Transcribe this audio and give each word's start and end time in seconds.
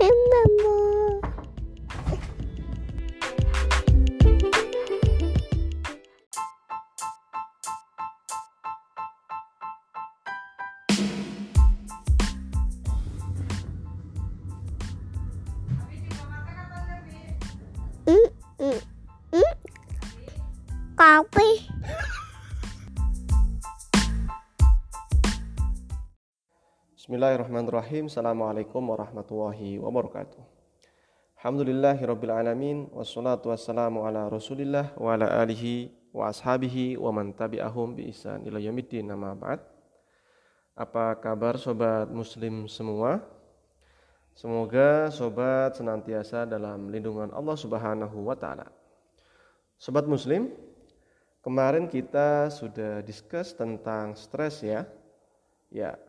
in 0.00 0.08
the 0.08 0.62
morning. 0.64 1.09
Bismillahirrahmanirrahim. 27.20 28.08
Assalamualaikum 28.08 28.80
warahmatullahi 28.80 29.76
wabarakatuh. 29.76 30.40
Alhamdulillahirabbil 31.36 32.32
alamin 32.32 32.88
wassalatu 32.96 33.52
wassalamu 33.52 34.08
ala 34.08 34.32
Rasulillah 34.32 34.96
wa 34.96 35.12
ala 35.12 35.28
alihi 35.44 35.92
wa 36.16 36.32
ashabihi 36.32 36.96
wa 36.96 37.12
man 37.12 37.36
tabi'ahum 37.36 37.92
bi 37.92 38.08
ihsan 38.08 38.40
ila 38.48 38.56
yaumiddin 38.56 39.04
nama 39.04 39.36
ba'd. 39.36 39.60
Apa 40.72 41.20
kabar 41.20 41.60
sobat 41.60 42.08
muslim 42.08 42.64
semua? 42.72 43.20
Semoga 44.32 45.12
sobat 45.12 45.76
senantiasa 45.76 46.48
dalam 46.48 46.88
lindungan 46.88 47.36
Allah 47.36 47.56
Subhanahu 47.60 48.32
wa 48.32 48.32
taala. 48.32 48.72
Sobat 49.76 50.08
muslim, 50.08 50.48
kemarin 51.44 51.84
kita 51.84 52.48
sudah 52.48 53.04
discuss 53.04 53.52
tentang 53.52 54.16
stres 54.16 54.64
ya. 54.64 54.88
Ya, 55.68 56.00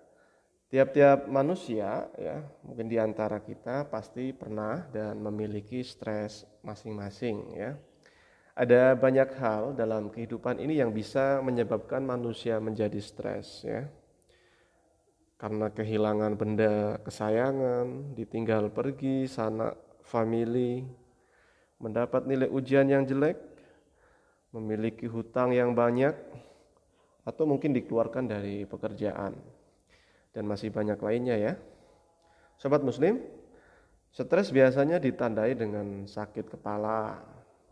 Tiap-tiap 0.71 1.27
manusia 1.27 2.07
ya, 2.15 2.39
mungkin 2.63 2.87
di 2.87 2.95
antara 2.95 3.43
kita 3.43 3.91
pasti 3.91 4.31
pernah 4.31 4.79
dan 4.87 5.19
memiliki 5.19 5.83
stres 5.83 6.47
masing-masing 6.63 7.59
ya. 7.59 7.75
Ada 8.55 8.95
banyak 8.95 9.35
hal 9.35 9.75
dalam 9.75 10.07
kehidupan 10.07 10.63
ini 10.63 10.79
yang 10.79 10.95
bisa 10.95 11.43
menyebabkan 11.43 12.07
manusia 12.07 12.55
menjadi 12.63 13.03
stres 13.03 13.67
ya. 13.67 13.83
Karena 15.35 15.67
kehilangan 15.75 16.39
benda 16.39 17.03
kesayangan, 17.03 18.15
ditinggal 18.15 18.71
pergi 18.71 19.27
sana 19.27 19.75
family, 20.07 20.87
mendapat 21.83 22.23
nilai 22.23 22.47
ujian 22.47 22.87
yang 22.87 23.03
jelek, 23.03 23.35
memiliki 24.55 25.03
hutang 25.03 25.51
yang 25.51 25.75
banyak, 25.75 26.15
atau 27.27 27.43
mungkin 27.43 27.75
dikeluarkan 27.75 28.31
dari 28.31 28.63
pekerjaan 28.63 29.35
dan 30.31 30.47
masih 30.47 30.71
banyak 30.71 30.99
lainnya 30.99 31.35
ya. 31.37 31.53
Sobat 32.55 32.83
muslim, 32.83 33.19
stres 34.11 34.51
biasanya 34.51 34.99
ditandai 35.01 35.55
dengan 35.55 36.07
sakit 36.07 36.51
kepala, 36.57 37.19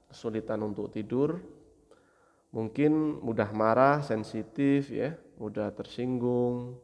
kesulitan 0.09 0.63
untuk 0.65 0.89
tidur, 0.89 1.37
mungkin 2.49 3.21
mudah 3.21 3.53
marah, 3.53 4.01
sensitif 4.01 4.89
ya, 4.89 5.13
mudah 5.37 5.69
tersinggung, 5.71 6.75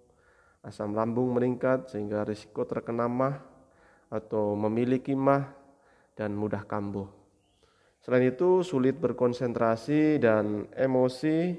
asam 0.61 0.93
lambung 0.93 1.33
meningkat 1.33 1.89
sehingga 1.89 2.25
risiko 2.25 2.65
terkena 2.65 3.09
mah 3.09 3.41
atau 4.09 4.53
memiliki 4.53 5.17
mah 5.17 5.49
dan 6.13 6.33
mudah 6.37 6.63
kambuh. 6.63 7.09
Selain 8.05 8.29
itu 8.29 8.61
sulit 8.61 9.01
berkonsentrasi 9.01 10.21
dan 10.21 10.69
emosi 10.77 11.57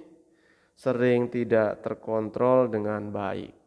sering 0.78 1.26
tidak 1.26 1.82
terkontrol 1.82 2.70
dengan 2.70 3.10
baik. 3.10 3.65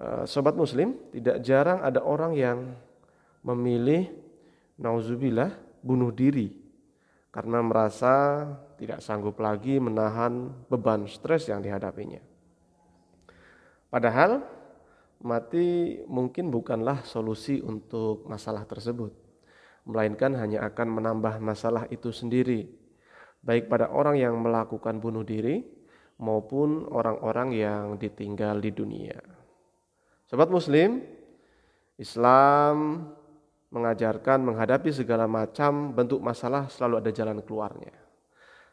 Eh, 0.00 0.24
sobat 0.24 0.56
muslim, 0.56 0.96
tidak 1.12 1.44
jarang 1.44 1.84
ada 1.84 2.00
orang 2.00 2.32
yang 2.32 2.72
memilih 3.44 4.08
nauzubillah 4.80 5.52
bunuh 5.84 6.08
diri 6.08 6.56
karena 7.28 7.60
merasa 7.60 8.48
tidak 8.80 9.04
sanggup 9.04 9.36
lagi 9.36 9.76
menahan 9.76 10.48
beban 10.72 11.04
stres 11.04 11.52
yang 11.52 11.60
dihadapinya. 11.60 12.16
Padahal 13.92 14.40
mati 15.20 16.00
mungkin 16.08 16.48
bukanlah 16.48 17.04
solusi 17.04 17.60
untuk 17.60 18.24
masalah 18.24 18.64
tersebut, 18.64 19.12
melainkan 19.84 20.32
hanya 20.32 20.64
akan 20.64 20.96
menambah 20.96 21.44
masalah 21.44 21.84
itu 21.92 22.08
sendiri, 22.08 22.72
baik 23.44 23.68
pada 23.68 23.92
orang 23.92 24.16
yang 24.16 24.40
melakukan 24.40 24.96
bunuh 24.96 25.28
diri 25.28 25.60
maupun 26.16 26.88
orang-orang 26.88 27.52
yang 27.52 27.84
ditinggal 28.00 28.64
di 28.64 28.72
dunia. 28.72 29.39
Sobat 30.30 30.46
Muslim, 30.46 31.02
Islam 31.98 33.02
mengajarkan 33.74 34.38
menghadapi 34.38 34.94
segala 34.94 35.26
macam 35.26 35.90
bentuk 35.90 36.22
masalah 36.22 36.70
selalu 36.70 37.02
ada 37.02 37.10
jalan 37.10 37.42
keluarnya. 37.42 37.90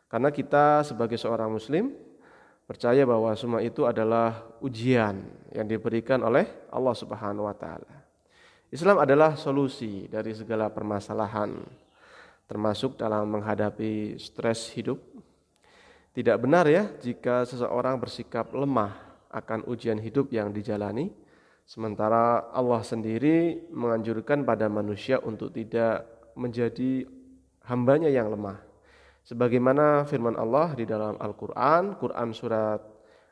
Karena 0.05 0.29
kita 0.29 0.85
sebagai 0.85 1.17
seorang 1.17 1.49
Muslim 1.49 1.97
percaya 2.69 3.01
bahwa 3.09 3.33
semua 3.33 3.65
itu 3.65 3.89
adalah 3.89 4.45
ujian 4.61 5.17
yang 5.49 5.65
diberikan 5.65 6.21
oleh 6.21 6.45
Allah 6.69 6.93
Subhanahu 6.93 7.49
wa 7.49 7.57
Ta'ala. 7.57 8.05
Islam 8.69 9.01
adalah 9.01 9.33
solusi 9.33 10.05
dari 10.05 10.37
segala 10.37 10.69
permasalahan, 10.69 11.57
termasuk 12.45 13.01
dalam 13.01 13.33
menghadapi 13.33 14.21
stres 14.21 14.69
hidup. 14.77 15.01
Tidak 16.13 16.37
benar 16.37 16.69
ya 16.69 16.85
jika 17.01 17.49
seseorang 17.49 17.97
bersikap 17.97 18.53
lemah 18.53 18.93
akan 19.33 19.65
ujian 19.65 19.97
hidup 19.97 20.29
yang 20.29 20.53
dijalani 20.53 21.25
Sementara 21.67 22.47
Allah 22.55 22.79
sendiri 22.79 23.67
menganjurkan 23.75 24.47
pada 24.47 24.71
manusia 24.71 25.19
untuk 25.19 25.51
tidak 25.51 26.07
menjadi 26.31 27.03
hambanya 27.67 28.07
yang 28.07 28.31
lemah. 28.31 28.63
Sebagaimana 29.27 30.07
firman 30.07 30.39
Allah 30.39 30.71
di 30.79 30.87
dalam 30.87 31.19
Al-Quran, 31.19 31.99
Quran 31.99 32.31
Surat 32.31 32.79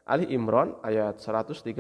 Ali 0.03 0.35
Imran 0.35 0.75
ayat 0.83 1.23
139. 1.23 1.79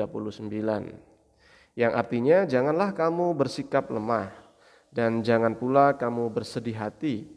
Yang 1.75 1.91
artinya 1.91 2.47
janganlah 2.47 2.95
kamu 2.95 3.35
bersikap 3.35 3.91
lemah 3.91 4.31
dan 4.95 5.19
jangan 5.27 5.59
pula 5.59 5.99
kamu 5.99 6.31
bersedih 6.31 6.79
hati. 6.79 7.27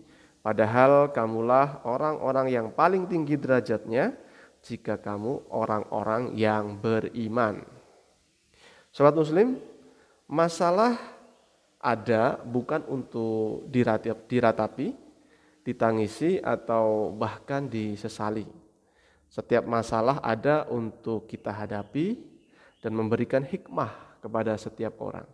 Padahal 0.46 1.10
kamulah 1.10 1.82
orang-orang 1.82 2.54
yang 2.54 2.70
paling 2.70 3.10
tinggi 3.10 3.34
derajatnya 3.34 4.14
jika 4.62 4.94
kamu 4.94 5.50
orang-orang 5.50 6.38
yang 6.38 6.78
beriman. 6.78 7.77
Sobat 8.92 9.14
muslim, 9.14 9.60
masalah 10.24 10.96
ada 11.78 12.40
bukan 12.42 12.82
untuk 12.90 13.68
diratapi, 13.70 14.96
ditangisi 15.62 16.40
atau 16.40 17.12
bahkan 17.14 17.68
disesali. 17.68 18.48
Setiap 19.28 19.68
masalah 19.68 20.18
ada 20.24 20.64
untuk 20.72 21.28
kita 21.28 21.52
hadapi 21.52 22.16
dan 22.80 22.96
memberikan 22.96 23.44
hikmah 23.44 24.20
kepada 24.24 24.56
setiap 24.56 24.96
orang. 25.04 25.28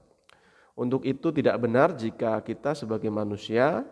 Untuk 0.74 1.06
itu 1.06 1.30
tidak 1.30 1.54
benar 1.62 1.94
jika 1.94 2.42
kita 2.42 2.74
sebagai 2.74 3.06
manusia, 3.06 3.86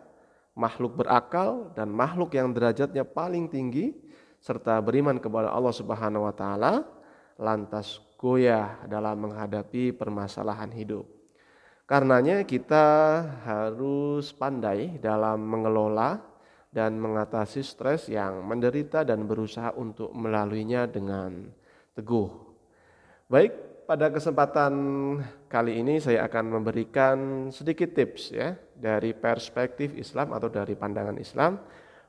makhluk 0.59 0.99
berakal 0.99 1.71
dan 1.79 1.89
makhluk 1.89 2.35
yang 2.35 2.51
derajatnya 2.51 3.07
paling 3.07 3.47
tinggi 3.47 3.95
serta 4.43 4.83
beriman 4.83 5.23
kepada 5.23 5.55
Allah 5.55 5.71
Subhanahu 5.71 6.27
wa 6.27 6.35
taala 6.35 6.83
lantas 7.39 8.03
goyah 8.23 8.87
dalam 8.87 9.27
menghadapi 9.27 9.91
permasalahan 9.91 10.71
hidup. 10.71 11.03
Karenanya 11.91 12.47
kita 12.47 12.87
harus 13.43 14.31
pandai 14.31 15.03
dalam 15.03 15.43
mengelola 15.43 16.23
dan 16.71 16.97
mengatasi 17.03 17.67
stres 17.67 18.07
yang 18.07 18.47
menderita 18.47 19.03
dan 19.03 19.27
berusaha 19.27 19.75
untuk 19.75 20.15
melaluinya 20.15 20.87
dengan 20.87 21.51
teguh. 21.99 22.31
Baik, 23.27 23.85
pada 23.91 24.09
kesempatan 24.09 24.73
kali 25.51 25.83
ini 25.83 25.99
saya 25.99 26.25
akan 26.31 26.63
memberikan 26.63 27.17
sedikit 27.51 27.91
tips 27.93 28.33
ya 28.33 28.55
dari 28.73 29.13
perspektif 29.13 29.99
Islam 29.99 30.33
atau 30.33 30.49
dari 30.49 30.79
pandangan 30.79 31.19
Islam 31.19 31.59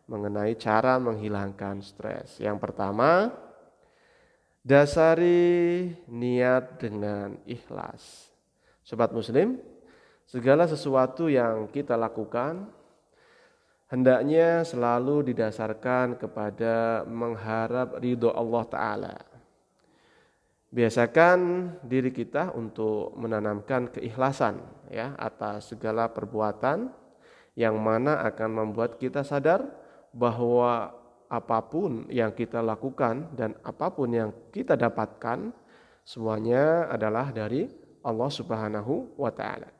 mengenai 0.07 0.53
cara 0.55 0.95
menghilangkan 1.01 1.83
stres. 1.83 2.39
Yang 2.39 2.57
pertama, 2.61 3.33
Dasari 4.63 5.91
niat 6.07 6.79
dengan 6.79 7.35
ikhlas. 7.43 8.31
Sobat 8.79 9.11
muslim, 9.11 9.59
segala 10.23 10.63
sesuatu 10.71 11.27
yang 11.27 11.67
kita 11.67 11.99
lakukan 11.99 12.71
hendaknya 13.91 14.63
selalu 14.63 15.35
didasarkan 15.35 16.15
kepada 16.15 17.03
mengharap 17.03 17.99
ridho 17.99 18.31
Allah 18.31 18.63
Ta'ala. 18.71 19.15
Biasakan 20.71 21.39
diri 21.83 22.15
kita 22.15 22.55
untuk 22.55 23.19
menanamkan 23.19 23.91
keikhlasan 23.91 24.63
ya 24.87 25.11
atas 25.19 25.75
segala 25.75 26.07
perbuatan 26.07 26.87
yang 27.59 27.75
mana 27.83 28.23
akan 28.31 28.63
membuat 28.63 28.95
kita 28.95 29.27
sadar 29.27 29.67
bahwa 30.15 31.02
apa 31.33 31.65
pun 31.65 32.05
yang 32.13 32.29
kita 32.29 32.61
lakukan 32.61 33.33
dan 33.33 33.57
apa 33.65 33.89
pun 33.89 34.13
yang 34.13 34.29
kita 34.53 34.77
dapatkan 34.77 35.49
semuanya 36.05 36.85
adalah 36.93 37.33
dari 37.33 37.65
Allah 38.05 38.29
Subhanahu 38.29 39.17
wa 39.17 39.33
taala. 39.33 39.73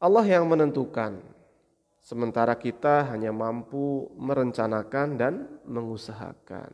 Allah 0.00 0.24
yang 0.24 0.48
menentukan, 0.48 1.20
sementara 2.00 2.56
kita 2.56 3.12
hanya 3.12 3.28
mampu 3.28 4.08
merencanakan 4.16 5.20
dan 5.20 5.34
mengusahakan. 5.68 6.72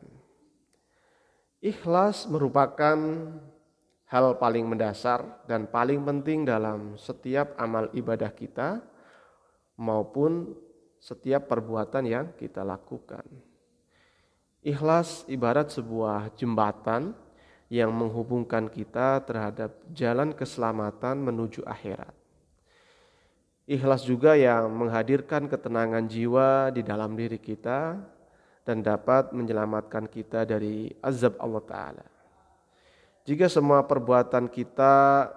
Ikhlas 1.59 2.29
merupakan 2.29 2.95
hal 4.05 4.25
paling 4.37 4.69
mendasar 4.69 5.43
dan 5.49 5.65
paling 5.65 6.05
penting 6.05 6.45
dalam 6.45 6.95
setiap 6.95 7.57
amal 7.57 7.89
ibadah 7.97 8.29
kita 8.29 8.85
maupun 9.81 10.53
setiap 11.05 11.45
perbuatan 11.45 12.09
yang 12.09 12.33
kita 12.33 12.65
lakukan. 12.65 13.21
Ikhlas 14.65 15.29
ibarat 15.29 15.69
sebuah 15.69 16.33
jembatan 16.33 17.13
yang 17.69 17.93
menghubungkan 17.93 18.65
kita 18.65 19.21
terhadap 19.21 19.77
jalan 19.93 20.33
keselamatan 20.33 21.21
menuju 21.21 21.61
akhirat. 21.61 22.09
Ikhlas 23.69 24.01
juga 24.01 24.33
yang 24.33 24.65
menghadirkan 24.73 25.45
ketenangan 25.45 26.09
jiwa 26.09 26.73
di 26.73 26.81
dalam 26.81 27.13
diri 27.13 27.37
kita 27.37 28.01
dan 28.65 28.81
dapat 28.81 29.29
menyelamatkan 29.29 30.09
kita 30.09 30.41
dari 30.49 30.89
azab 31.05 31.37
Allah 31.37 31.63
Ta'ala. 31.65 32.05
Jika 33.25 33.45
semua 33.49 33.85
perbuatan 33.85 34.49
kita 34.49 34.93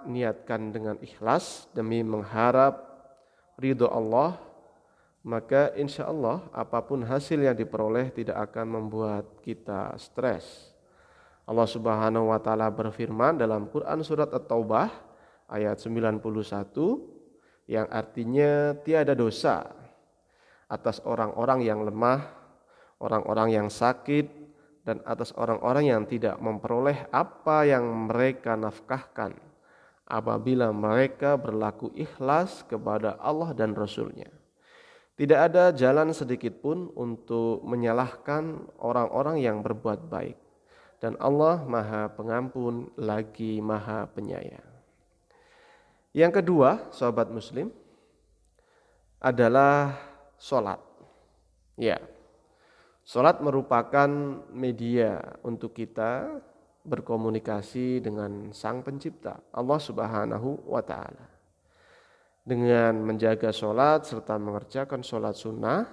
niatkan 0.08 0.72
dengan 0.72 0.96
ikhlas 1.00 1.68
demi 1.72 2.00
mengharap 2.04 2.84
ridho 3.56 3.88
Allah, 3.88 4.47
maka 5.26 5.74
insya 5.74 6.06
Allah 6.06 6.46
apa 6.54 6.78
pun 6.84 7.02
hasil 7.02 7.38
yang 7.42 7.56
diperoleh 7.56 8.10
tidak 8.14 8.50
akan 8.50 8.78
membuat 8.78 9.26
kita 9.42 9.94
stres. 9.98 10.70
Allah 11.48 11.64
Subhanahu 11.64 12.30
wa 12.30 12.38
taala 12.38 12.68
berfirman 12.68 13.40
dalam 13.40 13.66
Quran 13.72 14.04
surat 14.04 14.28
At-Taubah 14.30 14.92
ayat 15.48 15.80
91 15.80 16.20
yang 17.68 17.88
artinya 17.88 18.76
tiada 18.84 19.16
dosa 19.16 19.68
atas 20.68 21.00
orang-orang 21.04 21.64
yang 21.64 21.80
lemah, 21.80 22.28
orang-orang 23.00 23.56
yang 23.56 23.68
sakit 23.72 24.28
dan 24.84 25.00
atas 25.04 25.32
orang-orang 25.36 25.88
yang 25.88 26.02
tidak 26.04 26.36
memperoleh 26.40 27.08
apa 27.12 27.64
yang 27.64 27.84
mereka 28.08 28.56
nafkahkan 28.56 29.36
apabila 30.08 30.72
mereka 30.72 31.36
berlaku 31.36 31.92
ikhlas 31.92 32.64
kepada 32.64 33.20
Allah 33.20 33.52
dan 33.52 33.76
Rasul-Nya. 33.76 34.37
Tidak 35.18 35.34
ada 35.34 35.74
jalan 35.74 36.14
sedikit 36.14 36.62
pun 36.62 36.94
untuk 36.94 37.66
menyalahkan 37.66 38.70
orang-orang 38.78 39.42
yang 39.42 39.66
berbuat 39.66 40.06
baik 40.06 40.38
dan 40.98 41.14
Allah 41.22 41.62
Maha 41.66 42.10
Pengampun 42.14 42.90
lagi 42.98 43.62
Maha 43.62 44.06
Penyayang. 44.10 44.66
Yang 46.14 46.42
kedua, 46.42 46.90
sahabat 46.90 47.30
Muslim, 47.30 47.70
adalah 49.22 49.94
sholat. 50.38 50.78
Ya, 51.78 52.02
sholat 53.06 53.38
merupakan 53.38 54.10
media 54.50 55.38
untuk 55.46 55.74
kita 55.74 56.42
berkomunikasi 56.82 58.02
dengan 58.02 58.50
Sang 58.50 58.82
Pencipta, 58.82 59.38
Allah 59.54 59.78
Subhanahu 59.78 60.66
wa 60.66 60.82
Ta'ala. 60.82 61.37
Dengan 62.48 63.04
menjaga 63.04 63.52
sholat 63.52 64.08
serta 64.08 64.40
mengerjakan 64.40 65.04
sholat 65.04 65.36
sunnah, 65.36 65.84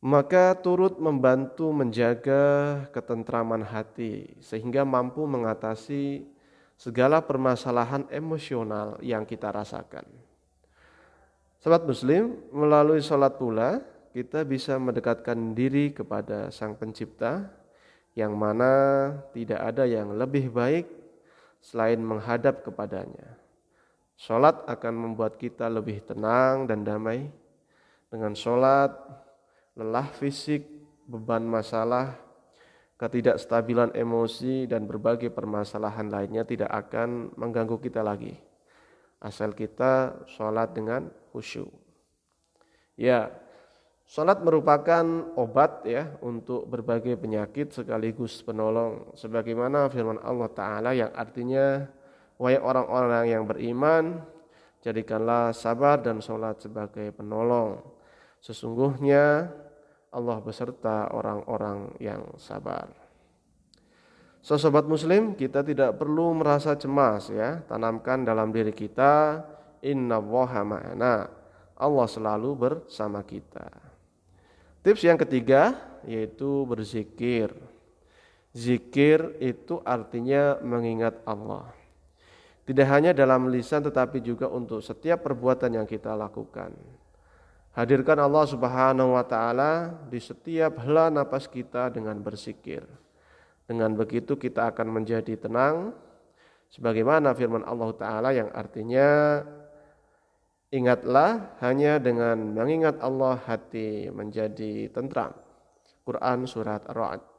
maka 0.00 0.56
turut 0.56 0.96
membantu 0.96 1.68
menjaga 1.68 2.88
ketentraman 2.88 3.60
hati 3.60 4.40
sehingga 4.40 4.88
mampu 4.88 5.28
mengatasi 5.28 6.24
segala 6.80 7.20
permasalahan 7.20 8.08
emosional 8.08 8.96
yang 9.04 9.28
kita 9.28 9.52
rasakan. 9.52 10.08
Sobat 11.60 11.84
muslim, 11.84 12.40
melalui 12.48 13.04
sholat 13.04 13.36
pula 13.36 13.84
kita 14.16 14.48
bisa 14.48 14.80
mendekatkan 14.80 15.52
diri 15.52 15.92
kepada 15.92 16.48
sang 16.48 16.72
pencipta 16.72 17.52
yang 18.16 18.32
mana 18.32 18.72
tidak 19.36 19.60
ada 19.60 19.84
yang 19.84 20.16
lebih 20.16 20.48
baik 20.48 20.88
selain 21.60 22.00
menghadap 22.00 22.64
kepadanya. 22.64 23.39
Sholat 24.20 24.68
akan 24.68 24.94
membuat 25.00 25.40
kita 25.40 25.72
lebih 25.72 26.04
tenang 26.04 26.68
dan 26.68 26.84
damai. 26.84 27.24
Dengan 28.12 28.36
sholat, 28.36 28.92
lelah 29.72 30.12
fisik, 30.12 30.60
beban 31.08 31.40
masalah, 31.48 32.20
ketidakstabilan 33.00 33.96
emosi, 33.96 34.68
dan 34.68 34.84
berbagai 34.84 35.32
permasalahan 35.32 36.12
lainnya 36.12 36.44
tidak 36.44 36.68
akan 36.68 37.32
mengganggu 37.32 37.80
kita 37.80 38.04
lagi. 38.04 38.36
Asal 39.24 39.56
kita 39.56 40.20
sholat 40.28 40.76
dengan 40.76 41.08
khusyuk. 41.32 41.72
Ya, 43.00 43.32
sholat 44.04 44.44
merupakan 44.44 45.32
obat 45.32 45.88
ya 45.88 46.12
untuk 46.20 46.68
berbagai 46.68 47.16
penyakit 47.16 47.72
sekaligus 47.72 48.44
penolong. 48.44 49.16
Sebagaimana 49.16 49.88
firman 49.88 50.20
Allah 50.20 50.50
Ta'ala 50.52 50.92
yang 50.92 51.08
artinya, 51.16 51.88
Wahai 52.40 52.56
orang-orang 52.56 53.24
yang 53.28 53.44
beriman, 53.44 54.24
jadikanlah 54.80 55.52
sabar 55.52 56.00
dan 56.00 56.24
sholat 56.24 56.56
sebagai 56.56 57.12
penolong. 57.12 57.84
Sesungguhnya 58.40 59.52
Allah 60.08 60.40
beserta 60.40 61.12
orang-orang 61.12 61.92
yang 62.00 62.24
sabar. 62.40 62.88
So 64.40 64.56
sobat 64.56 64.88
muslim, 64.88 65.36
kita 65.36 65.60
tidak 65.60 66.00
perlu 66.00 66.32
merasa 66.32 66.72
cemas 66.80 67.28
ya. 67.28 67.60
Tanamkan 67.68 68.24
dalam 68.24 68.48
diri 68.48 68.72
kita 68.72 69.44
inna 69.84 70.16
woha 70.16 70.64
ma'ana. 70.64 71.28
Allah 71.76 72.06
selalu 72.08 72.56
bersama 72.56 73.20
kita. 73.20 73.68
Tips 74.80 75.04
yang 75.04 75.20
ketiga 75.20 75.76
yaitu 76.08 76.64
berzikir. 76.64 77.52
Zikir 78.56 79.36
itu 79.44 79.84
artinya 79.84 80.56
mengingat 80.64 81.20
Allah. 81.28 81.79
Tidak 82.70 82.86
hanya 82.86 83.10
dalam 83.10 83.50
lisan 83.50 83.82
tetapi 83.82 84.22
juga 84.22 84.46
untuk 84.46 84.78
setiap 84.78 85.26
perbuatan 85.26 85.74
yang 85.74 85.90
kita 85.90 86.14
lakukan. 86.14 86.70
Hadirkan 87.74 88.22
Allah 88.22 88.46
Subhanahu 88.46 89.18
wa 89.18 89.26
taala 89.26 89.90
di 90.06 90.22
setiap 90.22 90.78
hela 90.86 91.10
napas 91.10 91.50
kita 91.50 91.90
dengan 91.90 92.22
bersikir. 92.22 92.86
Dengan 93.66 93.90
begitu 93.98 94.38
kita 94.38 94.70
akan 94.70 94.86
menjadi 94.86 95.34
tenang 95.34 95.98
sebagaimana 96.70 97.34
firman 97.34 97.66
Allah 97.66 97.90
taala 97.90 98.30
yang 98.30 98.54
artinya 98.54 99.42
ingatlah 100.70 101.58
hanya 101.66 101.98
dengan 101.98 102.54
mengingat 102.54 103.02
Allah 103.02 103.34
hati 103.50 104.14
menjadi 104.14 104.94
tentram. 104.94 105.34
Quran 106.06 106.46
surat 106.46 106.86
Ar-Ra'd. 106.86 107.29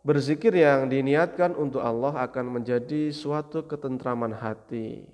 Berzikir 0.00 0.56
yang 0.56 0.88
diniatkan 0.88 1.52
untuk 1.56 1.84
Allah 1.84 2.24
akan 2.24 2.60
menjadi 2.60 3.12
suatu 3.12 3.68
ketentraman 3.68 4.32
hati 4.32 5.04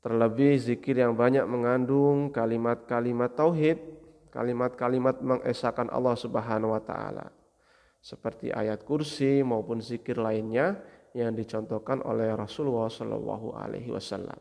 Terlebih 0.00 0.56
zikir 0.56 0.96
yang 0.96 1.12
banyak 1.12 1.44
mengandung 1.44 2.32
kalimat-kalimat 2.32 3.36
tauhid, 3.36 3.76
kalimat-kalimat 4.32 5.20
mengesahkan 5.20 5.92
Allah 5.92 6.16
Subhanahu 6.16 6.72
wa 6.72 6.80
taala. 6.80 7.28
Seperti 8.00 8.48
ayat 8.48 8.80
kursi 8.88 9.44
maupun 9.44 9.84
zikir 9.84 10.16
lainnya 10.16 10.80
yang 11.12 11.36
dicontohkan 11.36 12.00
oleh 12.00 12.32
Rasulullah 12.32 12.88
Shallallahu 12.88 13.52
alaihi 13.52 13.92
wasallam. 13.92 14.40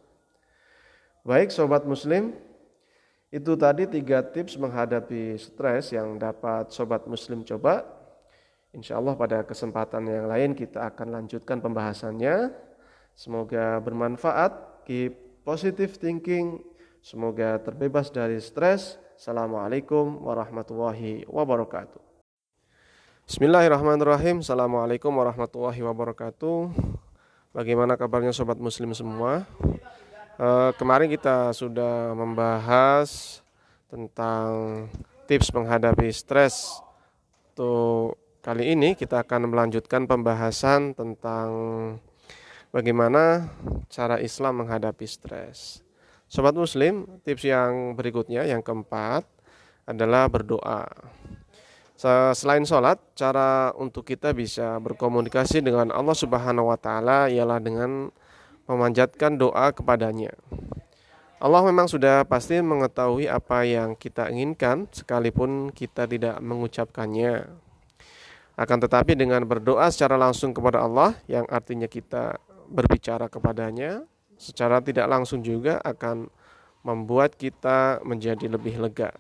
Baik 1.28 1.52
sobat 1.52 1.84
muslim, 1.84 2.32
itu 3.28 3.52
tadi 3.60 3.84
tiga 3.84 4.24
tips 4.24 4.56
menghadapi 4.56 5.36
stres 5.36 5.92
yang 5.92 6.16
dapat 6.16 6.72
sobat 6.72 7.04
muslim 7.04 7.44
coba. 7.44 7.99
Insya 8.70 9.02
Allah 9.02 9.18
pada 9.18 9.42
kesempatan 9.42 10.06
yang 10.06 10.30
lain 10.30 10.54
kita 10.54 10.94
akan 10.94 11.10
lanjutkan 11.10 11.58
pembahasannya. 11.58 12.54
Semoga 13.18 13.82
bermanfaat. 13.82 14.86
Keep 14.86 15.42
positive 15.42 15.98
thinking. 15.98 16.62
Semoga 17.02 17.58
terbebas 17.58 18.14
dari 18.14 18.38
stres. 18.38 19.02
Assalamualaikum 19.18 20.22
warahmatullahi 20.22 21.26
wabarakatuh. 21.26 21.98
Bismillahirrahmanirrahim. 23.26 24.46
Assalamualaikum 24.46 25.18
warahmatullahi 25.18 25.82
wabarakatuh. 25.82 26.70
Bagaimana 27.50 27.98
kabarnya 27.98 28.30
sobat 28.30 28.62
muslim 28.62 28.94
semua? 28.94 29.50
Uh, 30.38 30.70
kemarin 30.78 31.10
kita 31.10 31.50
sudah 31.58 32.14
membahas 32.14 33.42
tentang 33.90 34.86
tips 35.26 35.50
menghadapi 35.58 36.14
stres. 36.14 36.86
Untuk 37.58 38.29
kali 38.40 38.72
ini 38.72 38.96
kita 38.96 39.28
akan 39.28 39.52
melanjutkan 39.52 40.08
pembahasan 40.08 40.96
tentang 40.96 41.50
bagaimana 42.72 43.52
cara 43.92 44.18
Islam 44.24 44.64
menghadapi 44.64 45.04
stres. 45.04 45.84
Sobat 46.30 46.54
Muslim, 46.56 47.20
tips 47.26 47.44
yang 47.44 47.98
berikutnya, 47.98 48.46
yang 48.46 48.62
keempat 48.62 49.26
adalah 49.90 50.30
berdoa. 50.30 50.86
Selain 52.32 52.64
sholat, 52.64 52.96
cara 53.12 53.76
untuk 53.76 54.08
kita 54.08 54.32
bisa 54.32 54.80
berkomunikasi 54.80 55.60
dengan 55.60 55.92
Allah 55.92 56.16
Subhanahu 56.16 56.72
wa 56.72 56.80
Ta'ala 56.80 57.28
ialah 57.28 57.60
dengan 57.60 58.08
memanjatkan 58.70 59.36
doa 59.36 59.74
kepadanya. 59.76 60.32
Allah 61.44 61.64
memang 61.66 61.92
sudah 61.92 62.24
pasti 62.24 62.62
mengetahui 62.64 63.28
apa 63.28 63.68
yang 63.68 64.00
kita 64.00 64.32
inginkan 64.32 64.88
sekalipun 64.96 65.76
kita 65.76 66.08
tidak 66.08 66.40
mengucapkannya. 66.40 67.68
Akan 68.60 68.84
tetapi 68.84 69.16
dengan 69.16 69.48
berdoa 69.48 69.88
secara 69.88 70.20
langsung 70.20 70.52
kepada 70.52 70.84
Allah 70.84 71.16
yang 71.32 71.48
artinya 71.48 71.88
kita 71.88 72.36
berbicara 72.68 73.32
kepadanya 73.32 74.04
secara 74.36 74.84
tidak 74.84 75.08
langsung 75.08 75.40
juga 75.40 75.80
akan 75.80 76.28
membuat 76.84 77.40
kita 77.40 78.04
menjadi 78.04 78.52
lebih 78.52 78.84
lega. 78.84 79.16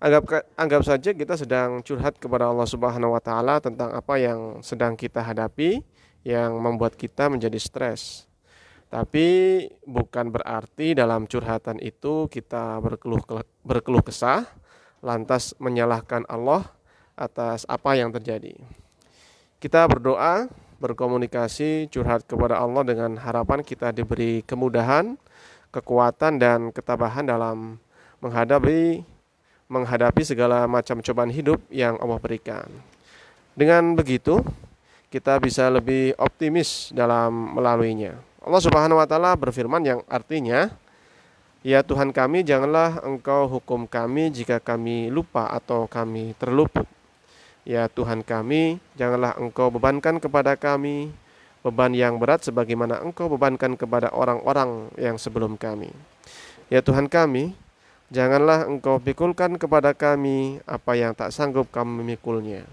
Anggap 0.00 0.48
anggap 0.56 0.80
saja 0.80 1.12
kita 1.12 1.36
sedang 1.36 1.84
curhat 1.84 2.16
kepada 2.16 2.48
Allah 2.48 2.64
Subhanahu 2.64 3.12
wa 3.12 3.20
taala 3.20 3.60
tentang 3.60 3.92
apa 3.92 4.16
yang 4.16 4.64
sedang 4.64 4.96
kita 4.96 5.20
hadapi 5.20 5.84
yang 6.24 6.56
membuat 6.56 6.96
kita 6.96 7.28
menjadi 7.28 7.60
stres. 7.60 8.24
Tapi 8.88 9.60
bukan 9.84 10.32
berarti 10.32 10.96
dalam 10.96 11.28
curhatan 11.28 11.76
itu 11.84 12.32
kita 12.32 12.80
berkeluh 12.80 13.20
berkeluh 13.60 14.00
kesah 14.00 14.48
lantas 15.04 15.52
menyalahkan 15.60 16.24
Allah 16.32 16.77
atas 17.18 17.66
apa 17.66 17.98
yang 17.98 18.14
terjadi. 18.14 18.54
Kita 19.58 19.90
berdoa, 19.90 20.46
berkomunikasi, 20.78 21.90
curhat 21.90 22.22
kepada 22.24 22.62
Allah 22.62 22.86
dengan 22.86 23.18
harapan 23.18 23.66
kita 23.66 23.90
diberi 23.90 24.46
kemudahan, 24.46 25.18
kekuatan 25.74 26.38
dan 26.38 26.70
ketabahan 26.70 27.26
dalam 27.26 27.82
menghadapi 28.22 29.02
menghadapi 29.68 30.22
segala 30.24 30.64
macam 30.64 31.04
cobaan 31.04 31.28
hidup 31.28 31.60
yang 31.68 32.00
Allah 32.00 32.16
berikan. 32.16 32.64
Dengan 33.52 33.92
begitu, 33.92 34.40
kita 35.12 35.36
bisa 35.42 35.68
lebih 35.68 36.16
optimis 36.16 36.94
dalam 36.94 37.52
melaluinya. 37.52 38.16
Allah 38.40 38.62
Subhanahu 38.64 39.02
wa 39.02 39.04
taala 39.04 39.36
berfirman 39.36 39.82
yang 39.84 40.00
artinya 40.08 40.72
Ya 41.66 41.82
Tuhan 41.82 42.14
kami, 42.14 42.46
janganlah 42.46 43.02
Engkau 43.02 43.50
hukum 43.50 43.82
kami 43.90 44.30
jika 44.30 44.62
kami 44.62 45.10
lupa 45.10 45.50
atau 45.50 45.90
kami 45.90 46.30
terluput. 46.38 46.86
Ya 47.68 47.84
Tuhan 47.92 48.24
kami, 48.24 48.80
janganlah 48.96 49.36
Engkau 49.36 49.68
bebankan 49.68 50.16
kepada 50.16 50.56
kami 50.56 51.12
beban 51.60 51.92
yang 51.92 52.16
berat 52.16 52.40
sebagaimana 52.40 52.96
Engkau 53.04 53.28
bebankan 53.28 53.76
kepada 53.76 54.08
orang-orang 54.08 54.88
yang 54.96 55.20
sebelum 55.20 55.60
kami. 55.60 55.92
Ya 56.72 56.80
Tuhan 56.80 57.12
kami, 57.12 57.52
janganlah 58.08 58.64
Engkau 58.64 58.96
pikulkan 58.96 59.60
kepada 59.60 59.92
kami 59.92 60.64
apa 60.64 60.96
yang 60.96 61.12
tak 61.12 61.28
sanggup 61.28 61.68
kami 61.68 62.00
memikulnya. 62.00 62.64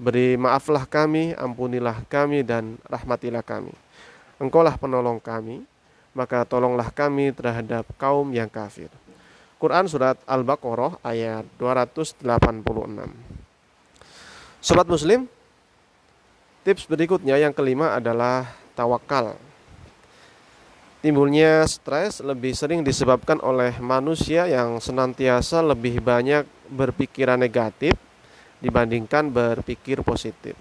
Beri 0.00 0.40
maaflah 0.40 0.88
kami, 0.88 1.36
ampunilah 1.36 2.00
kami 2.08 2.40
dan 2.40 2.80
rahmatilah 2.88 3.44
kami. 3.44 3.76
Engkaulah 4.40 4.80
penolong 4.80 5.20
kami, 5.20 5.60
maka 6.16 6.48
tolonglah 6.48 6.88
kami 6.88 7.36
terhadap 7.36 7.84
kaum 8.00 8.32
yang 8.32 8.48
kafir. 8.48 8.88
Quran 9.60 9.92
Surat 9.92 10.16
Al-Baqarah 10.24 11.04
ayat 11.04 11.44
286 11.60 12.24
Sobat 14.62 14.86
Muslim, 14.86 15.26
tips 16.62 16.86
berikutnya 16.86 17.34
yang 17.34 17.50
kelima 17.50 17.98
adalah 17.98 18.46
tawakal. 18.78 19.34
Timbulnya 21.02 21.66
stres 21.66 22.22
lebih 22.22 22.54
sering 22.54 22.86
disebabkan 22.86 23.42
oleh 23.42 23.74
manusia 23.82 24.46
yang 24.46 24.78
senantiasa 24.78 25.66
lebih 25.66 25.98
banyak 25.98 26.46
berpikiran 26.70 27.42
negatif 27.42 27.98
dibandingkan 28.62 29.34
berpikir 29.34 29.98
positif. 30.06 30.54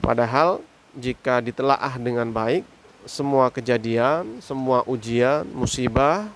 Padahal 0.00 0.64
jika 0.96 1.44
ditelaah 1.44 2.00
dengan 2.00 2.32
baik, 2.32 2.64
semua 3.04 3.52
kejadian, 3.52 4.40
semua 4.40 4.88
ujian, 4.88 5.44
musibah, 5.52 6.32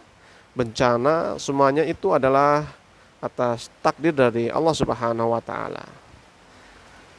bencana, 0.53 1.41
semuanya 1.41 1.89
itu 1.89 2.13
adalah 2.13 2.69
atas 3.25 3.73
takdir 3.81 4.13
dari 4.13 4.53
Allah 4.53 4.77
Subhanahu 4.77 5.33
wa 5.33 5.41
taala. 5.41 6.06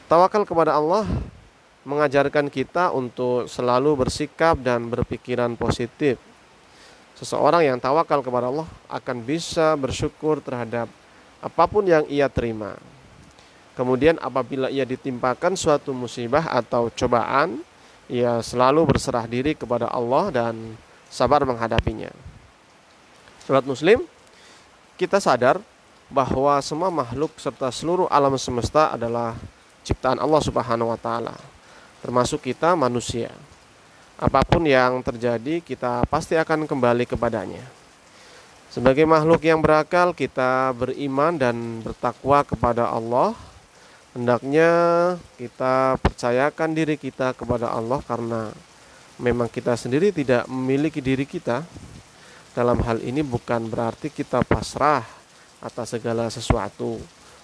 Tawakal 0.08 0.48
kepada 0.48 0.72
Allah 0.72 1.04
mengajarkan 1.84 2.48
kita 2.48 2.96
untuk 2.96 3.52
selalu 3.52 4.08
bersikap 4.08 4.56
dan 4.56 4.88
berpikiran 4.88 5.60
positif. 5.60 6.16
Seseorang 7.20 7.68
yang 7.68 7.76
tawakal 7.76 8.24
kepada 8.24 8.48
Allah 8.48 8.72
akan 8.88 9.20
bisa 9.20 9.76
bersyukur 9.76 10.40
terhadap 10.40 10.88
apa 11.44 11.64
pun 11.68 11.84
yang 11.84 12.08
ia 12.08 12.32
terima. 12.32 12.80
Kemudian 13.76 14.16
apabila 14.24 14.72
ia 14.72 14.88
ditimpakan 14.88 15.60
suatu 15.60 15.92
musibah 15.92 16.56
atau 16.56 16.88
cobaan, 16.88 17.60
ia 18.08 18.40
selalu 18.40 18.96
berserah 18.96 19.28
diri 19.28 19.60
kepada 19.60 19.92
Allah 19.92 20.32
dan 20.32 20.56
sabar 21.12 21.44
menghadapinya. 21.44 22.16
Sobat 23.44 23.68
muslim, 23.68 24.08
kita 24.96 25.20
sadar 25.20 25.60
bahwa 26.08 26.56
semua 26.64 26.88
makhluk 26.88 27.36
serta 27.36 27.68
seluruh 27.76 28.08
alam 28.08 28.40
semesta 28.40 28.96
adalah 28.96 29.36
ciptaan 29.88 30.20
Allah 30.20 30.44
Subhanahu 30.44 30.92
wa 30.92 31.00
taala, 31.00 31.36
termasuk 32.04 32.44
kita 32.44 32.76
manusia. 32.76 33.32
Apa 34.20 34.44
pun 34.44 34.68
yang 34.68 35.00
terjadi, 35.00 35.64
kita 35.64 36.04
pasti 36.12 36.36
akan 36.36 36.68
kembali 36.68 37.08
kepadanya. 37.08 37.64
Sebagai 38.68 39.08
makhluk 39.08 39.48
yang 39.48 39.64
berakal, 39.64 40.12
kita 40.12 40.76
beriman 40.76 41.40
dan 41.40 41.80
bertakwa 41.80 42.44
kepada 42.44 42.92
Allah 42.92 43.32
hendaknya 44.18 44.72
kita 45.38 46.02
percayakan 46.02 46.74
diri 46.74 46.98
kita 46.98 47.38
kepada 47.38 47.70
Allah 47.70 48.02
karena 48.02 48.50
memang 49.22 49.46
kita 49.46 49.78
sendiri 49.78 50.10
tidak 50.10 50.50
memiliki 50.50 50.98
diri 51.06 51.30
kita. 51.30 51.62
Dalam 52.58 52.82
hal 52.82 53.06
ini 53.06 53.22
bukan 53.22 53.70
berarti 53.70 54.10
kita 54.10 54.42
pasrah 54.42 55.06
atas 55.62 55.94
segala 55.94 56.26
sesuatu, 56.34 56.98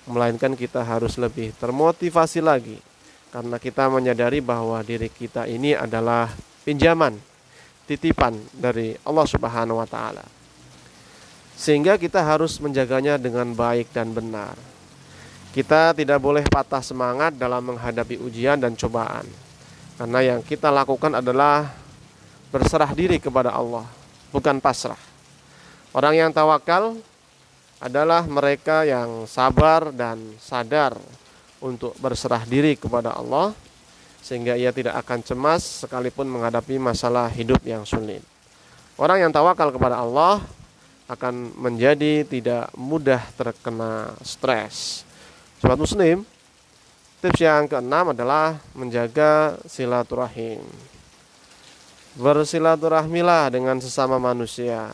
melainkan 0.08 0.56
kita 0.58 0.84
harus 0.84 1.16
lebih 1.16 1.56
termotivasi 1.60 2.44
lagi 2.44 2.78
karena 3.34 3.58
kita 3.58 3.90
menyadari 3.90 4.46
bahwa 4.46 4.78
diri 4.86 5.10
kita 5.10 5.50
ini 5.50 5.74
adalah 5.74 6.30
pinjaman, 6.62 7.18
titipan 7.90 8.38
dari 8.54 8.94
Allah 9.02 9.26
Subhanahu 9.26 9.82
wa 9.82 9.90
taala. 9.90 10.22
Sehingga 11.58 11.98
kita 11.98 12.22
harus 12.22 12.62
menjaganya 12.62 13.18
dengan 13.18 13.50
baik 13.58 13.90
dan 13.90 14.14
benar. 14.14 14.54
Kita 15.54 15.94
tidak 15.94 16.18
boleh 16.18 16.46
patah 16.50 16.82
semangat 16.82 17.34
dalam 17.38 17.74
menghadapi 17.74 18.18
ujian 18.22 18.58
dan 18.58 18.74
cobaan. 18.74 19.26
Karena 19.98 20.20
yang 20.22 20.40
kita 20.42 20.74
lakukan 20.74 21.18
adalah 21.18 21.70
berserah 22.50 22.90
diri 22.94 23.22
kepada 23.22 23.54
Allah, 23.54 23.86
bukan 24.34 24.58
pasrah. 24.58 24.98
Orang 25.94 26.18
yang 26.18 26.34
tawakal 26.34 26.98
adalah 27.84 28.24
mereka 28.24 28.88
yang 28.88 29.28
sabar 29.28 29.92
dan 29.92 30.40
sadar 30.40 30.96
untuk 31.60 31.92
berserah 32.00 32.48
diri 32.48 32.80
kepada 32.80 33.12
Allah 33.12 33.52
sehingga 34.24 34.56
ia 34.56 34.72
tidak 34.72 34.96
akan 35.04 35.20
cemas 35.20 35.84
sekalipun 35.84 36.32
menghadapi 36.32 36.80
masalah 36.80 37.28
hidup 37.28 37.60
yang 37.68 37.84
sulit. 37.84 38.24
Orang 38.96 39.20
yang 39.20 39.36
tawakal 39.36 39.68
kepada 39.76 40.00
Allah 40.00 40.40
akan 41.12 41.60
menjadi 41.60 42.24
tidak 42.24 42.72
mudah 42.80 43.20
terkena 43.36 44.16
stres 44.24 45.04
Sobat 45.64 45.80
Muslim, 45.80 46.28
tips 47.24 47.40
yang 47.40 47.72
keenam 47.72 48.12
adalah 48.12 48.60
menjaga 48.76 49.56
silaturahim. 49.64 50.60
Bersilaturahmilah 52.20 53.48
dengan 53.48 53.80
sesama 53.80 54.20
manusia. 54.20 54.92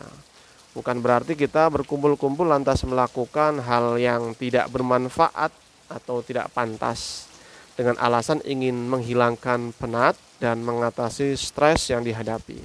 Bukan 0.70 1.02
berarti 1.02 1.34
kita 1.34 1.66
berkumpul-kumpul 1.66 2.46
lantas 2.46 2.86
melakukan 2.86 3.58
hal 3.58 3.98
yang 3.98 4.38
tidak 4.38 4.70
bermanfaat 4.70 5.50
atau 5.90 6.22
tidak 6.22 6.46
pantas 6.54 7.26
dengan 7.74 7.98
alasan 7.98 8.38
ingin 8.46 8.78
menghilangkan 8.86 9.74
penat 9.74 10.14
dan 10.38 10.62
mengatasi 10.62 11.34
stres 11.34 11.90
yang 11.90 12.06
dihadapi. 12.06 12.62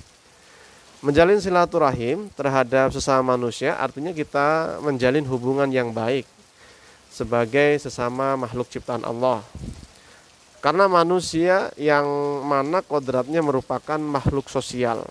Menjalin 1.01 1.41
silaturahim 1.41 2.29
terhadap 2.33 2.93
sesama 2.93 3.33
manusia 3.33 3.73
artinya 3.77 4.13
kita 4.13 4.77
menjalin 4.85 5.25
hubungan 5.25 5.69
yang 5.73 5.89
baik 5.89 6.29
sebagai 7.09 7.81
sesama 7.81 8.35
makhluk 8.35 8.69
ciptaan 8.69 9.01
Allah. 9.01 9.41
Karena 10.61 10.89
manusia 10.89 11.69
yang 11.77 12.05
mana 12.41 12.81
kodratnya 12.81 13.39
merupakan 13.39 14.01
makhluk 14.01 14.49
sosial. 14.49 15.05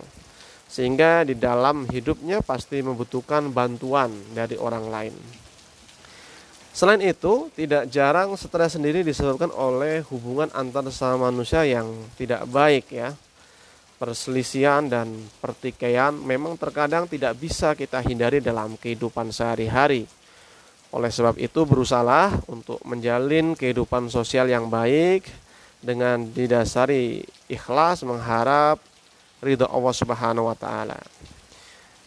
Sehingga 0.66 1.22
di 1.22 1.38
dalam 1.38 1.86
hidupnya 1.86 2.42
pasti 2.42 2.82
membutuhkan 2.82 3.52
bantuan 3.54 4.10
dari 4.34 4.58
orang 4.58 4.86
lain. 4.90 5.14
Selain 6.74 6.98
itu, 6.98 7.54
tidak 7.54 7.86
jarang 7.86 8.34
stres 8.34 8.74
sendiri 8.74 9.06
disebabkan 9.06 9.54
oleh 9.54 10.02
hubungan 10.10 10.50
antar 10.50 10.82
sesama 10.90 11.30
manusia 11.30 11.62
yang 11.62 11.86
tidak 12.18 12.42
baik 12.50 12.90
ya. 12.90 13.14
Perselisihan 13.94 14.90
dan 14.90 15.14
pertikaian 15.38 16.10
memang 16.10 16.58
terkadang 16.58 17.06
tidak 17.06 17.38
bisa 17.38 17.78
kita 17.78 18.02
hindari 18.02 18.42
dalam 18.42 18.74
kehidupan 18.74 19.30
sehari-hari 19.30 20.10
oleh 20.94 21.10
sebab 21.10 21.34
itu 21.42 21.66
berusahalah 21.66 22.38
untuk 22.46 22.78
menjalin 22.86 23.58
kehidupan 23.58 24.06
sosial 24.06 24.46
yang 24.46 24.70
baik 24.70 25.26
dengan 25.82 26.30
didasari 26.30 27.26
ikhlas 27.50 28.06
mengharap 28.06 28.78
ridho 29.42 29.66
Allah 29.66 29.94
Subhanahu 29.94 30.46
wa 30.50 30.56
taala. 30.58 30.98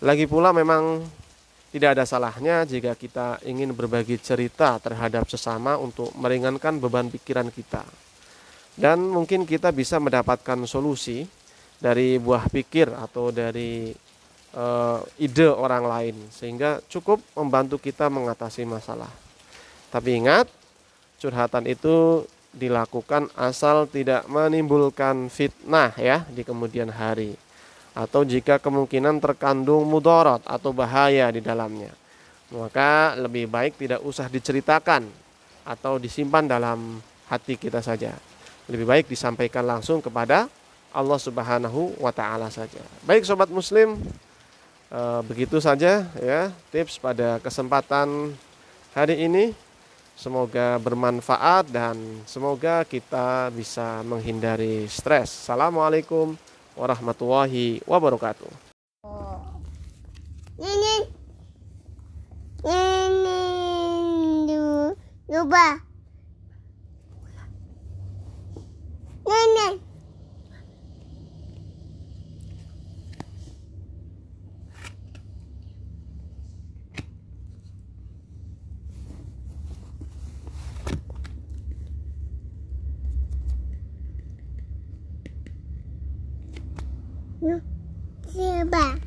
Lagi 0.03 0.29
pula 0.29 0.53
memang 0.53 1.01
tidak 1.73 1.97
ada 1.97 2.05
salahnya 2.07 2.63
jika 2.63 2.95
kita 2.95 3.43
ingin 3.43 3.75
berbagi 3.75 4.15
cerita 4.21 4.79
terhadap 4.79 5.27
sesama 5.27 5.75
untuk 5.75 6.13
meringankan 6.15 6.79
beban 6.79 7.11
pikiran 7.11 7.51
kita. 7.51 7.83
Dan 8.77 9.09
mungkin 9.09 9.43
kita 9.43 9.73
bisa 9.73 9.97
mendapatkan 9.97 10.57
solusi 10.69 11.25
dari 11.81 12.21
buah 12.21 12.45
pikir 12.49 12.93
atau 12.93 13.33
dari 13.33 13.89
uh, 14.53 15.01
ide 15.17 15.49
orang 15.49 15.85
lain 15.85 16.15
sehingga 16.29 16.81
cukup 16.85 17.21
membantu 17.33 17.81
kita 17.81 18.05
mengatasi 18.09 18.63
masalah. 18.69 19.09
Tapi 19.89 20.23
ingat, 20.23 20.45
curhatan 21.17 21.65
itu 21.65 22.25
dilakukan 22.57 23.29
asal 23.37 23.85
tidak 23.85 24.25
menimbulkan 24.25 25.29
fitnah 25.29 25.93
ya 25.95 26.25
di 26.27 26.41
kemudian 26.41 26.89
hari 26.89 27.37
atau 27.97 28.21
jika 28.21 28.61
kemungkinan 28.61 29.17
terkandung 29.17 29.89
mudarat 29.89 30.45
atau 30.45 30.69
bahaya 30.69 31.33
di 31.33 31.41
dalamnya. 31.41 31.89
Maka 32.53 33.17
lebih 33.17 33.49
baik 33.49 33.81
tidak 33.81 34.05
usah 34.05 34.29
diceritakan 34.29 35.09
atau 35.65 35.97
disimpan 35.97 36.45
dalam 36.45 37.01
hati 37.25 37.57
kita 37.57 37.81
saja. 37.81 38.13
Lebih 38.69 38.85
baik 38.85 39.05
disampaikan 39.09 39.65
langsung 39.65 39.99
kepada 39.99 40.45
Allah 40.93 41.19
Subhanahu 41.19 41.97
wa 41.97 42.13
taala 42.13 42.47
saja. 42.53 42.79
Baik 43.03 43.25
sobat 43.27 43.51
muslim, 43.51 43.99
eh, 44.93 45.21
begitu 45.25 45.57
saja 45.57 46.05
ya 46.21 46.53
tips 46.69 47.01
pada 47.01 47.41
kesempatan 47.41 48.37
hari 48.93 49.25
ini. 49.25 49.66
Semoga 50.17 50.81
bermanfaat 50.81 51.69
dan 51.69 51.93
semoga 52.25 52.81
kita 52.81 53.53
bisa 53.53 54.01
menghindari 54.01 54.89
stres. 54.89 55.29
Assalamualaikum 55.45 56.33
warahmatullahi 56.73 57.85
wabarakatuh. 57.85 58.49
Ini 60.57 60.95
ini 62.65 63.41
lupa. 65.29 65.85
Nenek. 69.21 69.86
Coba. 87.47 87.61
Mama, 88.33 89.06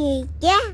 chị 0.00 0.24
chứ? 0.40 0.72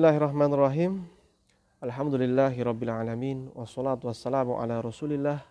Bismillahirrahmanirrahim. 0.00 1.04
Alhamdulillahirabbil 1.84 2.88
alamin 2.88 3.52
wassalatu 3.52 4.08
wassalamu 4.08 4.56
ala 4.56 4.80
Rasulillah 4.80 5.44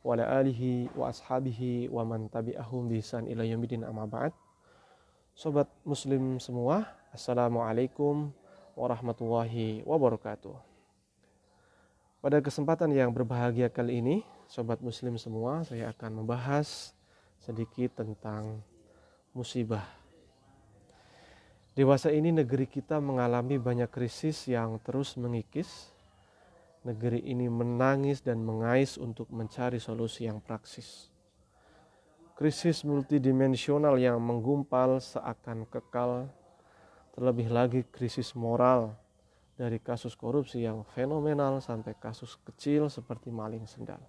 wa 0.00 0.16
ala 0.16 0.40
alihi 0.40 0.88
wa 0.96 1.12
ashabihi 1.12 1.92
wa 1.92 2.08
man 2.08 2.32
tabi'ahum 2.32 2.88
bi 2.88 3.04
ihsan 3.04 3.28
ila 3.28 3.44
yaumil 3.44 3.84
amma 3.84 4.08
ba'd. 4.08 4.32
Sobat 5.36 5.68
muslim 5.84 6.40
semua, 6.40 6.88
Assalamualaikum 7.12 8.32
warahmatullahi 8.72 9.84
wabarakatuh. 9.84 10.56
Pada 12.24 12.40
kesempatan 12.40 12.96
yang 12.96 13.12
berbahagia 13.12 13.68
kali 13.68 14.00
ini, 14.00 14.24
sobat 14.48 14.80
muslim 14.80 15.20
semua, 15.20 15.60
saya 15.68 15.92
akan 15.92 16.24
membahas 16.24 16.96
sedikit 17.36 18.00
tentang 18.00 18.64
musibah 19.36 19.99
Dewasa 21.70 22.10
ini 22.10 22.34
negeri 22.34 22.66
kita 22.66 22.98
mengalami 22.98 23.54
banyak 23.54 23.86
krisis 23.94 24.50
yang 24.50 24.82
terus 24.82 25.14
mengikis. 25.14 25.94
Negeri 26.82 27.22
ini 27.22 27.46
menangis 27.46 28.18
dan 28.18 28.42
mengais 28.42 28.98
untuk 28.98 29.30
mencari 29.30 29.78
solusi 29.78 30.26
yang 30.26 30.42
praksis. 30.42 31.06
Krisis 32.34 32.82
multidimensional 32.82 34.00
yang 34.02 34.18
menggumpal 34.18 34.98
seakan 34.98 35.68
kekal, 35.68 36.26
terlebih 37.14 37.52
lagi 37.52 37.86
krisis 37.86 38.34
moral 38.34 38.96
dari 39.54 39.76
kasus 39.78 40.16
korupsi 40.16 40.64
yang 40.64 40.82
fenomenal 40.96 41.60
sampai 41.62 41.94
kasus 42.00 42.34
kecil 42.48 42.90
seperti 42.90 43.30
maling 43.30 43.68
sendal. 43.68 44.00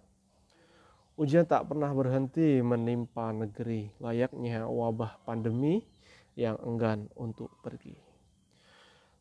Ujian 1.19 1.45
tak 1.45 1.69
pernah 1.69 1.91
berhenti 1.93 2.63
menimpa 2.63 3.35
negeri 3.35 3.91
layaknya 3.99 4.65
wabah 4.65 5.21
pandemi 5.27 5.90
yang 6.35 6.55
enggan 6.63 7.11
untuk 7.15 7.51
pergi. 7.59 7.95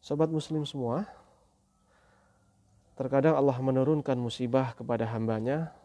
Sobat 0.01 0.33
muslim 0.33 0.65
semua, 0.65 1.05
terkadang 2.97 3.37
Allah 3.37 3.57
menurunkan 3.61 4.17
musibah 4.17 4.73
kepada 4.73 5.05
hambanya. 5.11 5.77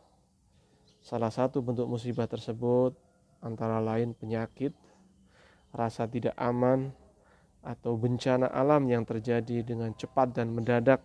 Salah 1.06 1.30
satu 1.30 1.62
bentuk 1.62 1.86
musibah 1.86 2.26
tersebut 2.26 2.96
antara 3.44 3.78
lain 3.78 4.16
penyakit, 4.18 4.74
rasa 5.76 6.10
tidak 6.10 6.34
aman, 6.40 6.96
atau 7.66 7.98
bencana 7.98 8.46
alam 8.54 8.86
yang 8.86 9.02
terjadi 9.02 9.66
dengan 9.66 9.90
cepat 9.98 10.38
dan 10.38 10.54
mendadak 10.54 11.02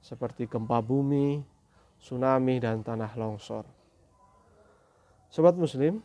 seperti 0.00 0.44
gempa 0.44 0.80
bumi, 0.84 1.40
tsunami, 2.00 2.56
dan 2.60 2.84
tanah 2.84 3.12
longsor. 3.16 3.64
Sobat 5.32 5.56
muslim, 5.56 6.04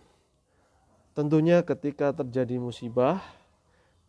Tentunya 1.15 1.63
ketika 1.63 2.12
terjadi 2.12 2.60
musibah, 2.60 3.23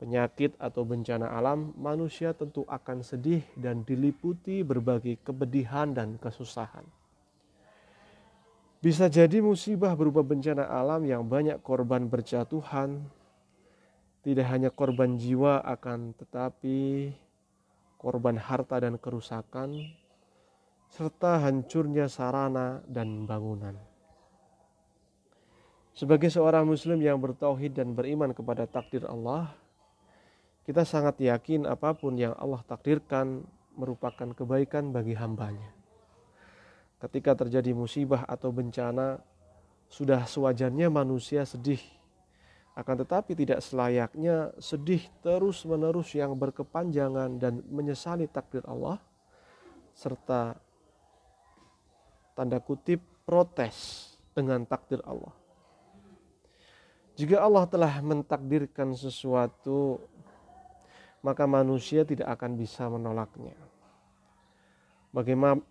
penyakit 0.03 0.59
atau 0.59 0.83
bencana 0.83 1.31
alam, 1.31 1.71
manusia 1.79 2.35
tentu 2.35 2.67
akan 2.67 3.07
sedih 3.07 3.47
dan 3.55 3.87
diliputi 3.87 4.67
berbagai 4.67 5.23
kepedihan 5.23 5.95
dan 5.95 6.19
kesusahan. 6.19 6.83
Bisa 8.83 9.07
jadi 9.07 9.39
musibah 9.39 9.95
berupa 9.95 10.27
bencana 10.27 10.67
alam 10.67 11.07
yang 11.07 11.23
banyak 11.23 11.63
korban 11.63 12.11
berjatuhan, 12.11 13.07
tidak 14.27 14.51
hanya 14.51 14.75
korban 14.75 15.15
jiwa 15.15 15.63
akan 15.63 16.11
tetapi 16.19 17.15
korban 18.03 18.35
harta 18.35 18.83
dan 18.83 18.99
kerusakan, 18.99 19.79
serta 20.91 21.39
hancurnya 21.39 22.11
sarana 22.11 22.83
dan 22.91 23.31
bangunan. 23.31 23.96
Sebagai 25.97 26.29
seorang 26.29 26.69
muslim 26.69 27.01
yang 27.01 27.17
bertauhid 27.17 27.73
dan 27.73 27.97
beriman 27.97 28.37
kepada 28.37 28.69
takdir 28.69 29.09
Allah, 29.09 29.49
kita 30.69 30.85
sangat 30.85 31.17
yakin 31.25 31.65
apa 31.65 31.97
pun 31.97 32.13
yang 32.21 32.37
Allah 32.37 32.61
takdirkan 32.69 33.41
merupakan 33.81 34.29
kebaikan 34.37 34.93
bagi 34.93 35.17
hambanya. 35.17 35.73
Ketika 37.01 37.33
terjadi 37.33 37.73
musibah 37.73 38.29
atau 38.29 38.53
bencana, 38.53 39.25
sudah 39.89 40.29
sewajarnya 40.29 40.93
manusia 40.93 41.49
sedih. 41.49 41.81
Akan 42.77 43.01
tetapi 43.01 43.33
tidak 43.33 43.65
selayaknya 43.65 44.53
sedih 44.61 45.01
terus-menerus 45.25 46.13
yang 46.13 46.37
berkepanjangan 46.37 47.41
dan 47.41 47.65
menyesali 47.73 48.29
takdir 48.29 48.61
Allah, 48.69 49.01
serta 49.97 50.61
tanda 52.37 52.61
kutip 52.61 53.01
protes 53.25 54.13
dengan 54.37 54.69
takdir 54.69 55.01
Allah. 55.09 55.46
Jika 57.17 57.41
Allah 57.41 57.65
telah 57.65 58.05
mentakdirkan 58.05 58.93
sesuatu, 58.93 60.05
maka 61.25 61.49
manusia 61.49 62.05
tidak 62.05 62.29
akan 62.29 62.61
bisa 62.61 62.85
menolaknya. 62.93 63.57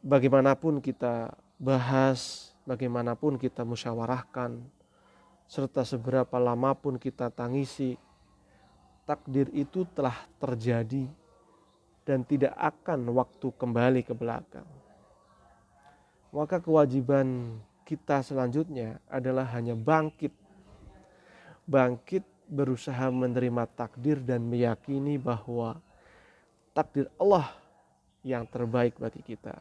bagaimanapun 0.01 0.81
kita 0.81 1.38
bahas, 1.62 2.49
bagaimanapun 2.65 3.38
kita 3.38 3.62
musyawarahkan, 3.62 4.58
serta 5.45 5.86
seberapa 5.86 6.34
lama 6.41 6.73
pun 6.73 6.97
kita 6.97 7.29
tangisi, 7.29 7.93
takdir 9.05 9.45
itu 9.53 9.86
telah 9.93 10.17
terjadi 10.41 11.05
dan 12.10 12.25
tidak 12.25 12.58
akan 12.58 13.05
waktu 13.13 13.53
kembali 13.53 14.01
ke 14.01 14.17
belakang. 14.17 14.65
Maka 16.34 16.58
kewajiban 16.58 17.62
kita 17.86 18.25
selanjutnya 18.25 18.97
adalah 19.05 19.45
hanya 19.53 19.77
bangkit 19.77 20.34
bangkit 21.65 22.23
berusaha 22.45 23.10
menerima 23.10 23.65
takdir 23.73 24.21
dan 24.21 24.45
meyakini 24.45 25.17
bahwa 25.17 25.82
takdir 26.78 27.10
Allah 27.17 27.49
yang 28.21 28.45
terbaik 28.45 28.97
bagi 28.97 29.21
kita. 29.21 29.58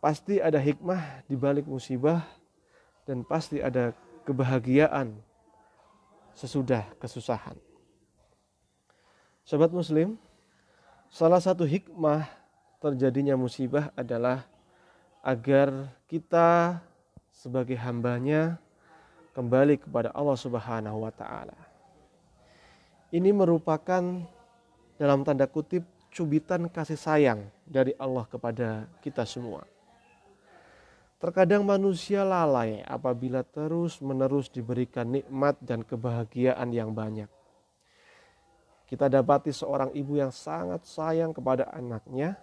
Pasti 0.00 0.40
ada 0.40 0.56
hikmah 0.56 1.24
di 1.28 1.36
balik 1.36 1.68
musibah 1.68 2.24
dan 3.04 3.20
pasti 3.24 3.60
ada 3.60 3.92
kebahagiaan 4.24 5.12
sesudah 6.32 6.88
kesusahan. 6.96 7.56
Sobat 9.44 9.68
muslim, 9.72 10.16
salah 11.12 11.42
satu 11.42 11.68
hikmah 11.68 12.24
terjadinya 12.80 13.36
musibah 13.36 13.92
adalah 13.92 14.48
agar 15.20 15.92
kita 16.08 16.80
sebagai 17.28 17.76
hambanya 17.76 18.56
kembali 19.40 19.80
kepada 19.80 20.12
Allah 20.12 20.36
Subhanahu 20.36 21.08
wa 21.08 21.08
taala. 21.08 21.56
Ini 23.08 23.32
merupakan 23.32 24.04
dalam 25.00 25.24
tanda 25.24 25.48
kutip 25.48 25.80
cubitan 26.12 26.68
kasih 26.68 27.00
sayang 27.00 27.48
dari 27.64 27.96
Allah 27.96 28.28
kepada 28.28 28.84
kita 29.00 29.24
semua. 29.24 29.64
Terkadang 31.16 31.64
manusia 31.64 32.20
lalai 32.20 32.84
apabila 32.84 33.40
terus-menerus 33.40 34.52
diberikan 34.52 35.08
nikmat 35.08 35.56
dan 35.64 35.88
kebahagiaan 35.88 36.68
yang 36.72 36.92
banyak. 36.92 37.28
Kita 38.84 39.08
dapati 39.08 39.52
seorang 39.56 39.96
ibu 39.96 40.20
yang 40.20 40.32
sangat 40.32 40.84
sayang 40.84 41.32
kepada 41.32 41.68
anaknya, 41.72 42.36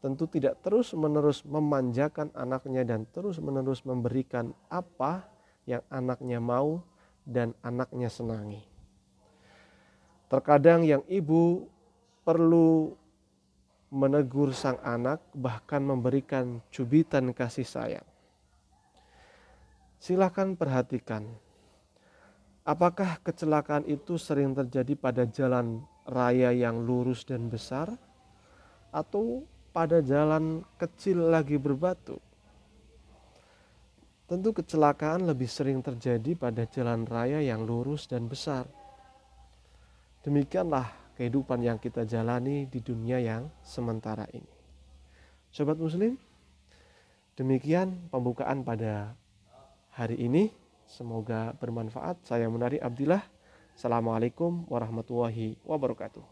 tentu 0.00 0.28
tidak 0.28 0.60
terus-menerus 0.60 1.44
memanjakan 1.44 2.32
anaknya 2.36 2.82
dan 2.84 3.06
terus-menerus 3.12 3.84
memberikan 3.84 4.50
apa 4.72 5.31
yang 5.68 5.82
anaknya 5.88 6.42
mau 6.42 6.82
dan 7.22 7.54
anaknya 7.62 8.10
senangi. 8.10 8.62
Terkadang 10.26 10.82
yang 10.82 11.04
ibu 11.06 11.68
perlu 12.24 12.96
menegur 13.92 14.56
sang 14.56 14.80
anak, 14.80 15.20
bahkan 15.36 15.84
memberikan 15.84 16.64
cubitan 16.72 17.36
kasih 17.36 17.68
sayang. 17.68 18.08
Silahkan 20.00 20.56
perhatikan, 20.56 21.28
apakah 22.64 23.20
kecelakaan 23.20 23.84
itu 23.84 24.16
sering 24.16 24.56
terjadi 24.56 24.96
pada 24.96 25.28
jalan 25.28 25.84
raya 26.08 26.50
yang 26.50 26.80
lurus 26.82 27.22
dan 27.28 27.52
besar, 27.52 27.92
atau 28.88 29.44
pada 29.76 30.00
jalan 30.00 30.64
kecil 30.80 31.28
lagi 31.28 31.60
berbatu? 31.60 32.16
Tentu 34.32 34.56
kecelakaan 34.56 35.28
lebih 35.28 35.44
sering 35.44 35.84
terjadi 35.84 36.32
pada 36.32 36.64
jalan 36.64 37.04
raya 37.04 37.44
yang 37.44 37.68
lurus 37.68 38.08
dan 38.08 38.32
besar. 38.32 38.64
Demikianlah 40.24 40.88
kehidupan 41.20 41.60
yang 41.60 41.76
kita 41.76 42.08
jalani 42.08 42.64
di 42.64 42.80
dunia 42.80 43.20
yang 43.20 43.52
sementara 43.60 44.24
ini. 44.32 44.48
Sobat 45.52 45.76
muslim, 45.76 46.16
demikian 47.36 48.08
pembukaan 48.08 48.64
pada 48.64 49.12
hari 49.92 50.16
ini. 50.16 50.48
Semoga 50.88 51.52
bermanfaat. 51.52 52.24
Saya 52.24 52.48
Menari 52.48 52.80
Abdillah 52.80 53.20
Assalamualaikum 53.76 54.64
warahmatullahi 54.64 55.60
wabarakatuh. 55.60 56.24